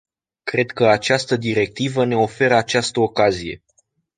Cred 0.43 0.71
că 0.71 0.87
această 0.87 1.35
directivă 1.35 2.05
ne 2.05 2.17
oferă 2.17 2.55
această 2.55 2.99
ocazie. 2.99 3.63